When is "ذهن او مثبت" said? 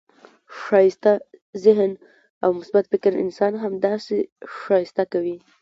1.65-2.85